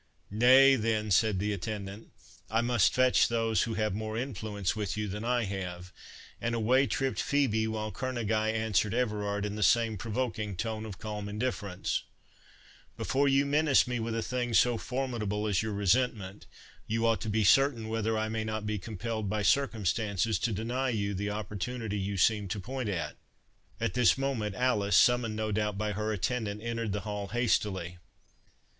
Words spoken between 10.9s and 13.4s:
calm indifference,— "Before